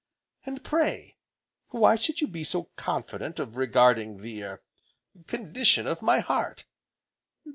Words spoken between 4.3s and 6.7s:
er condition of my heart?"